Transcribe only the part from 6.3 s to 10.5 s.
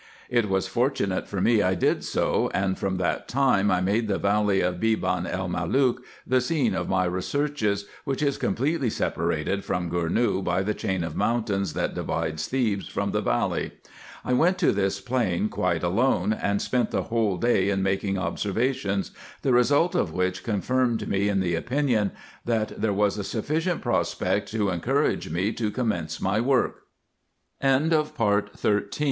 scene of my researches, which is completely separated from Gournou